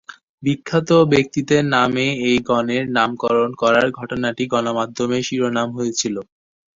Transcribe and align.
বিখ্যাত 0.43 0.89
ব্যক্তিদের 1.11 1.63
নামে 1.75 2.07
এই 2.27 2.37
গণের 2.49 2.83
নামকরণ 2.97 3.51
করার 3.61 3.87
ঘটনাটি 3.99 4.43
গণমাধ্যমে 4.53 5.17
শিরোনাম 5.27 5.69
হয়েছিল। 5.77 6.15